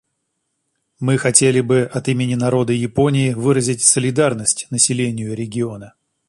[0.99, 5.93] Мы хотели бы от имени народа Японии выразить солидарность населению региона.